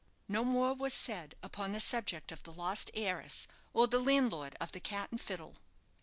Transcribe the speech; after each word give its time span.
No 0.27 0.43
more 0.43 0.73
was 0.73 0.95
said 0.95 1.35
upon 1.43 1.73
the 1.73 1.79
subject 1.79 2.31
of 2.31 2.41
the 2.41 2.51
lost 2.51 2.89
heiress, 2.95 3.47
or 3.71 3.85
the 3.87 3.99
landlord 3.99 4.55
of 4.59 4.71
the 4.71 4.79
"Cat 4.79 5.11
and 5.11 5.21
Fiddle." 5.21 5.57